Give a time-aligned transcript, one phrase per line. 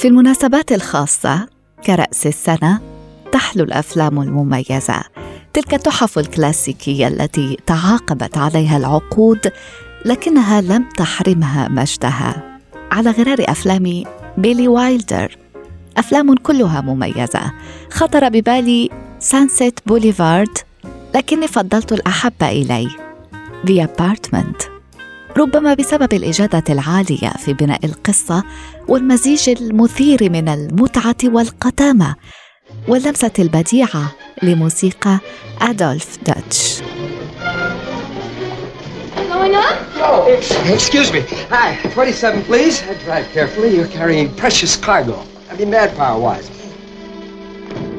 [0.00, 1.48] في المناسبات الخاصة
[1.86, 2.80] كرأس السنة
[3.32, 5.02] تحلو الأفلام المميزة.
[5.52, 9.52] تلك التحف الكلاسيكية التي تعاقبت عليها العقود
[10.04, 12.58] لكنها لم تحرمها مجدها.
[12.92, 14.04] على غرار أفلام
[14.36, 15.36] بيلي وايلدر
[15.96, 17.52] أفلام كلها مميزة.
[17.90, 20.58] خطر ببالي Sunset Boulevard
[21.14, 22.88] لكني فضلت الأحب إلي
[23.66, 24.69] The Apartment.
[25.40, 28.44] ربما بسبب الاجاده العاليه في بناء القصة
[28.88, 32.14] والمزيج المثير من المتعه والقتامه
[32.88, 35.18] واللمسه البديعه لموسيقى
[35.60, 36.82] ادولف داتش?
[40.02, 40.26] Oh,
[40.76, 41.20] excuse me.
[41.50, 42.82] Hi, 27, please.
[43.04, 43.68] Drive carefully.
[43.76, 45.16] You're carrying precious cargo.
[45.50, 46.50] I mean, manpower-wise.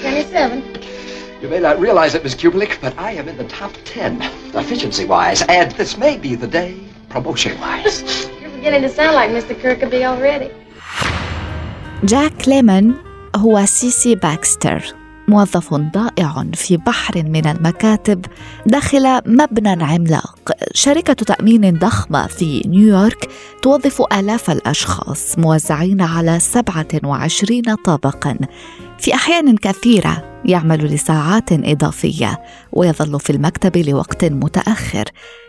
[0.00, 0.62] 27.
[1.42, 4.22] You may not realize it, Miss Kubelik, but I am in the top 10,
[4.54, 7.96] efficiency-wise, and this may be the day promotion-wise.
[8.40, 9.54] You're beginning to sound like Mr.
[9.62, 10.50] Kirkeby already.
[12.04, 12.94] جاك ليمون
[13.36, 14.94] هو سيسي باكستر
[15.28, 18.26] موظف ضائع في بحر من المكاتب
[18.66, 23.28] داخل مبنى عملاق شركة تأمين ضخمة في نيويورك
[23.62, 28.38] توظف آلاف الأشخاص موزعين على 27 طابقا
[28.98, 32.42] في أحيان كثيرة يعمل لساعات إضافية
[32.72, 35.04] ويظل في المكتب لوقت متأخر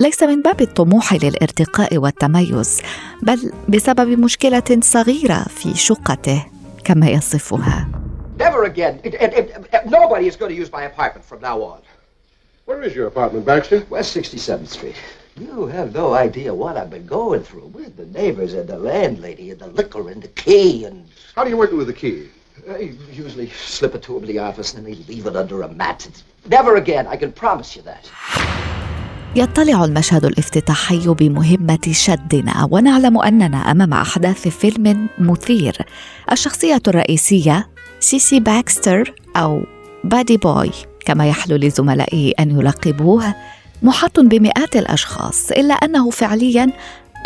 [0.00, 2.80] ليس من باب الطموح للارتقاء والتميز
[3.22, 6.46] بل بسبب مشكلة صغيرة في شقته
[6.84, 7.88] كما يصفها
[8.38, 9.00] Never again.
[9.02, 11.80] It, it, it, nobody is going to use my apartment from now on.
[12.66, 13.84] Where is your apartment, Baxter?
[13.90, 14.94] West 67th Street.
[15.40, 19.50] You have no idea what I've been going through with the neighbors and the landlady
[19.50, 21.08] and the liquor and the key and...
[21.34, 22.28] How do you work it with the key?
[22.70, 22.92] I
[23.24, 26.06] usually slip it to them in the office and they leave it under a mat.
[26.08, 26.22] It's
[26.56, 28.04] never again, I can promise you that.
[29.36, 35.76] يطلع المشهد الافتتاحي بمهمة شدنا ونعلم أننا أمام أحداث فيلم مثير
[36.32, 37.68] الشخصية الرئيسية
[38.00, 39.62] سيسي باكستر أو
[40.04, 40.70] Buddy Boy
[41.06, 43.34] كما يحلو لزملائه أن يلقبوه
[43.82, 46.72] محاط بمئات الأشخاص إلا أنه فعليا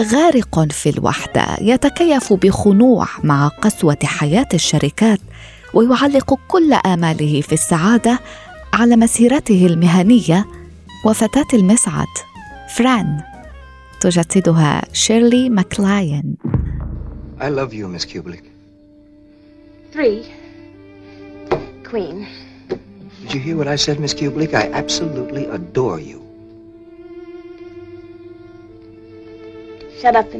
[0.00, 5.20] غارق في الوحدة يتكيف بخنوع مع قسوة حياة الشركات
[5.74, 8.18] ويعلق كل آماله في السعادة
[8.72, 10.46] على مسيرته المهنية
[11.06, 12.06] وفتاة المصعد
[12.76, 13.20] فران
[14.00, 16.34] تجسدها شيرلي ماكلاين
[17.40, 18.44] I love you, Miss Kubelik.
[19.92, 20.26] Three.
[21.90, 22.26] Queen.
[23.22, 24.52] Did you hear what I said, Miss Kubelik?
[24.54, 26.29] I absolutely adore you.
[30.00, 30.32] Shut up.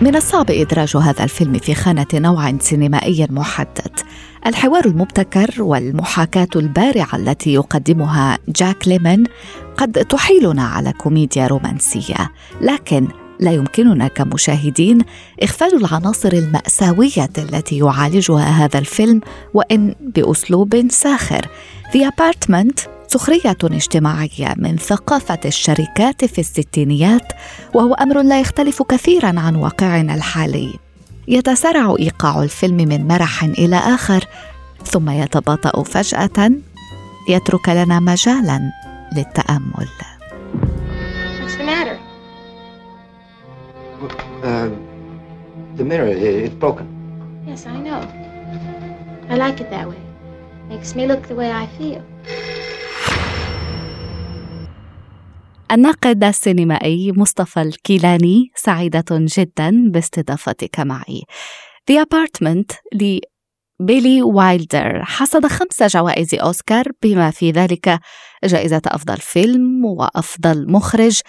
[0.00, 4.00] من الصعب إدراج هذا الفيلم في خانة نوع سينمائي محدد
[4.46, 9.24] الحوار المبتكر والمحاكاة البارعة التي يقدمها جاك ليمون
[9.76, 12.30] قد تحيلنا على كوميديا رومانسية
[12.60, 13.08] لكن
[13.40, 14.98] لا يمكننا كمشاهدين
[15.42, 19.20] إغفال العناصر المأساوية التي يعالجها هذا الفيلم
[19.54, 21.46] وإن بأسلوب ساخر
[21.92, 27.32] The Apartment سخرية اجتماعية من ثقافة الشركات في الستينيات
[27.74, 30.74] وهو أمر لا يختلف كثيرا عن واقعنا الحالي
[31.28, 34.24] يتسارع إيقاع الفيلم من مرح إلى آخر
[34.84, 36.50] ثم يتباطأ فجأة
[37.28, 38.70] يترك لنا مجالا
[39.16, 39.88] للتأمل
[41.40, 41.98] What's the matter?
[44.42, 44.70] Uh,
[45.76, 46.86] the mirror, it's broken.
[47.46, 48.00] Yes, I know.
[49.28, 50.00] I like it that way.
[50.68, 52.02] Makes me look the way I feel.
[55.74, 61.22] الناقد السينمائي مصطفى الكيلاني سعيدة جدا باستضافتك معي.
[61.90, 68.00] The Apartment لبيلي وايلدر حصد خمس جوائز أوسكار بما في ذلك
[68.44, 71.20] جائزة أفضل فيلم وأفضل مخرج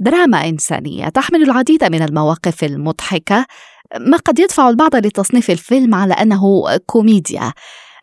[0.00, 3.46] دراما إنسانية تحمل العديد من المواقف المضحكة
[4.00, 7.52] ما قد يدفع البعض لتصنيف الفيلم على أنه كوميديا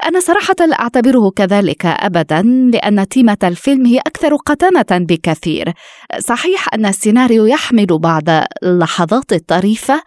[0.05, 2.41] أنا صراحة لا أعتبره كذلك أبدا
[2.73, 5.73] لأن تيمة الفيلم هي أكثر قتامة بكثير.
[6.19, 8.23] صحيح أن السيناريو يحمل بعض
[8.63, 10.01] اللحظات الطريفة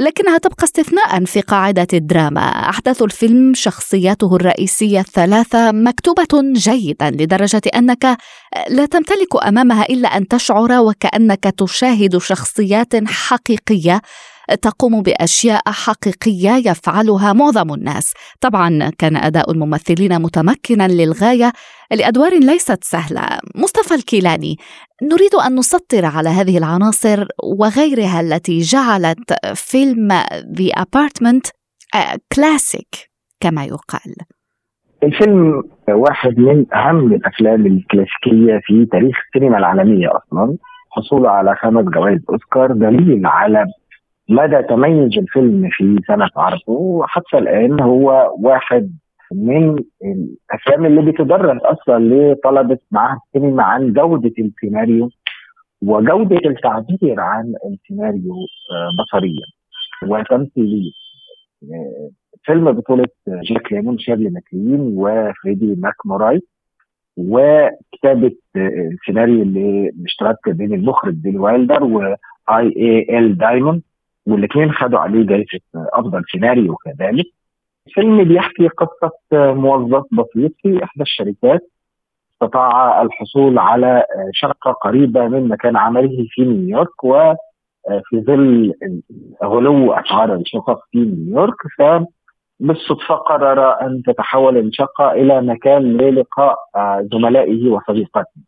[0.00, 2.40] لكنها تبقى استثناء في قاعدة الدراما.
[2.40, 8.16] أحداث الفيلم شخصياته الرئيسية الثلاثة مكتوبة جيدا لدرجة أنك
[8.68, 14.00] لا تمتلك أمامها إلا أن تشعر وكأنك تشاهد شخصيات حقيقية
[14.62, 18.14] تقوم بأشياء حقيقية يفعلها معظم الناس.
[18.40, 21.52] طبعا كان أداء الممثلين متمكنا للغاية.
[21.90, 23.20] لأدوار ليست سهلة.
[23.54, 24.56] مصطفى الكيلاني
[25.02, 27.26] نريد أن نسطر على هذه العناصر
[27.58, 30.08] وغيرها التي جعلت فيلم
[30.58, 31.46] The Apartment
[32.36, 33.10] classic
[33.40, 34.14] كما يقال.
[35.02, 40.56] الفيلم واحد من أهم الأفلام الكلاسيكية في تاريخ السينما العالمية أصلا
[40.90, 43.64] حصوله على خمس جوائز أوسكار دليل على
[44.28, 48.92] مدى تميز الفيلم في سنة عرضه وحتى الآن هو واحد
[49.32, 55.10] من الأفلام اللي بتدرس أصلا لطلبة معهد السينما عن جودة السيناريو
[55.82, 58.34] وجودة التعبير عن السيناريو
[58.72, 59.46] آه، بصريا
[60.02, 60.90] وتمثيليا.
[61.62, 62.10] آه،
[62.42, 66.40] فيلم بطولة جاك ليمون شيرلي ماكلين وفريدي ماك موراي
[67.16, 72.16] وكتابة آه، السيناريو اللي مشترك بين المخرج بيلي وايلدر واي
[72.50, 73.82] اي ال دايموند
[74.26, 77.26] والاثنين خدوا عليه جائزه أفضل سيناريو كذلك
[77.86, 81.60] الفيلم بيحكي قصة موظف بسيط في إحدى الشركات
[82.32, 87.34] استطاع الحصول على شقه قريبة من مكان عمله في نيويورك و
[88.04, 88.72] في ظل
[89.44, 96.56] غلو أسعار الشقق في نيويورك فبالصدفه قرر أن تتحول الشقة إلى مكان للقاء
[97.12, 98.40] زملائه وصديقاته.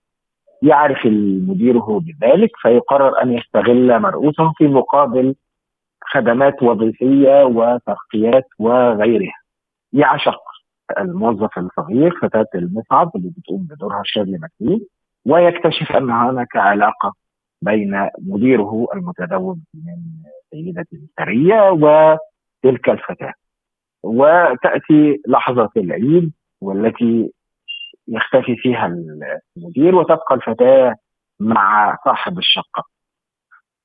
[0.62, 5.34] يعرف المدير بذلك فيقرر أن يستغل مرؤوسه في مقابل
[6.12, 9.34] خدمات وظيفية وترقيات وغيرها.
[9.92, 10.40] يعشق
[10.98, 14.80] الموظف الصغير فتاة المصعد اللي بتقوم بدورها شيرلي ماكلين
[15.26, 17.14] ويكتشف أن هناك علاقة
[17.62, 19.96] بين مديره المتزوج من
[20.50, 20.86] سيدة
[21.18, 23.32] ثريه وتلك الفتاة.
[24.02, 27.32] وتأتي لحظة العيد والتي
[28.08, 28.86] يختفي فيها
[29.56, 30.94] المدير وتبقى الفتاة
[31.40, 32.84] مع صاحب الشقة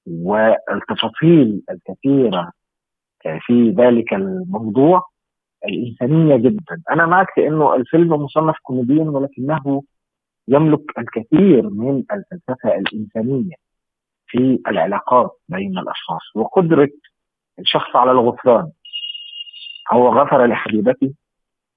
[0.07, 2.51] والتفاصيل الكثيرة
[3.45, 5.03] في ذلك الموضوع
[5.65, 6.81] الإنسانية جدا.
[6.91, 9.83] أنا معك في إنه الفيلم مصنف كوميديا ولكنه
[10.47, 13.55] يملك الكثير من الفلسفة الإنسانية
[14.27, 16.35] في العلاقات بين الأشخاص.
[16.35, 16.89] وقدرة
[17.59, 18.71] الشخص على الغفران
[19.93, 21.13] هو غفر لحبيبته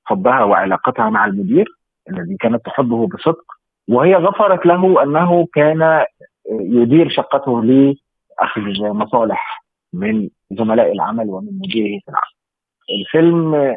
[0.05, 1.67] حبها وعلاقتها مع المدير
[2.11, 3.44] الذي كانت تحبه بصدق
[3.88, 6.05] وهي غفرت له أنه كان
[6.61, 7.62] يدير شقته
[8.39, 12.35] أخذ مصالح من زملاء العمل ومن مديره في العمل.
[13.01, 13.77] الفيلم آه،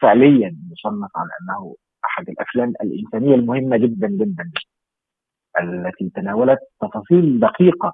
[0.00, 1.74] فعليا يصنف على أنه
[2.04, 4.50] أحد الأفلام الإنسانية المهمة جدا جدا
[5.60, 7.92] التي تناولت تفاصيل دقيقة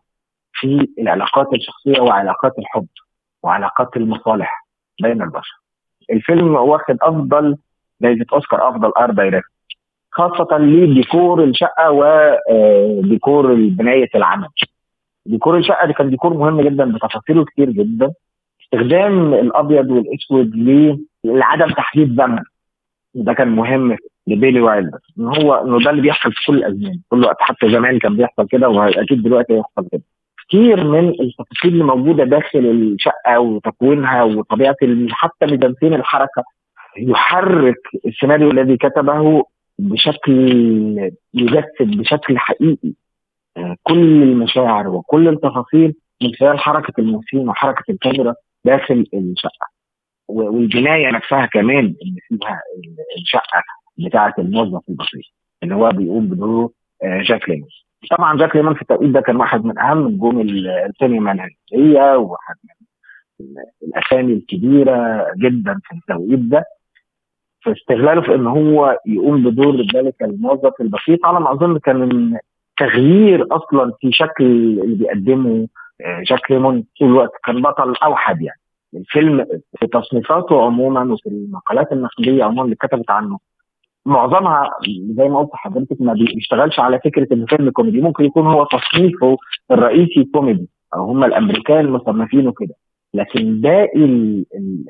[0.52, 2.86] في العلاقات الشخصية وعلاقات الحب
[3.42, 4.66] وعلاقات المصالح
[5.02, 5.60] بين البشر.
[6.10, 7.56] الفيلم واخد أفضل
[8.02, 9.48] جائزه أوسكار أفضل art direction
[10.10, 14.48] خاصة لديكور الشقة وديكور آه، بناية العمل.
[15.26, 18.12] ديكور الشقة دي كان ديكور مهم جدا بتفاصيله كتير جدا.
[18.64, 20.52] استخدام الأبيض والأسود
[21.24, 22.38] لعدم تحديد زمن.
[23.14, 27.00] ده كان مهم لبيلي وايلدر إن هو إنه ده اللي بيحصل في كل الأزمان.
[27.08, 30.02] كل وقت حتى زمان كان بيحصل كده وأكيد دلوقتي هيحصل كده.
[30.48, 34.76] كتير من التفاصيل اللي موجودة داخل الشقة وتكوينها وطبيعة
[35.10, 36.42] حتى ميدانتين الحركة
[36.98, 39.44] يحرك السيناريو الذي كتبه
[39.78, 40.32] بشكل
[41.34, 42.92] يجسد بشكل حقيقي.
[43.82, 48.34] كل المشاعر وكل التفاصيل من خلال حركة الممثلين وحركة الكاميرا
[48.64, 49.74] داخل الشقة.
[50.28, 52.60] والبناية نفسها كمان اللي فيها
[53.18, 53.62] الشقة
[53.98, 55.24] بتاعة الموظف البسيط
[55.62, 56.70] اللي هو بيقوم بدور
[57.02, 57.68] آه، جاك ليمون.
[58.10, 62.54] طبعا جاك ليمون في التوقيت ده كان واحد من أهم نجوم السينما الهنديه وواحد
[63.40, 63.46] من
[63.82, 66.64] الاسامي الكبيرة جدا في التوقيت ده.
[67.64, 72.38] فاستغلاله في إن هو يقوم بدور ذلك الموظف البسيط على ما أظن كان
[72.76, 75.68] تغيير أصلا في شكل اللي بيقدمه
[76.00, 78.60] آه، جاك ليمون طول الوقت كان بطل أوحد يعني.
[78.94, 79.46] الفيلم
[79.80, 83.38] في تصنيفاته عموما وفي المقالات النقدية عموما اللي كتبت عنه
[84.06, 84.70] معظمها
[85.10, 89.36] زي ما قلت لحضرتك ما بيشتغلش على فكرة انه فيلم كوميدي ممكن يكون هو تصنيفه
[89.70, 92.74] الرئيسي كوميدي أو هم الأمريكان مصنفينه كده.
[93.14, 94.04] لكن باقي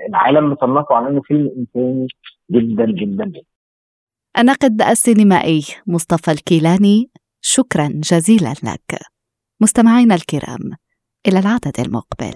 [0.08, 2.06] العالم مصنفه على إنه فيلم إنساني
[2.50, 3.24] جدا جدا.
[3.24, 3.40] جدا
[4.38, 7.10] الناقد السينمائي مصطفى الكيلاني
[7.46, 9.00] شكرا جزيلا لك.
[9.62, 10.72] مستمعينا الكرام
[11.28, 12.34] إلى العدد المقبل.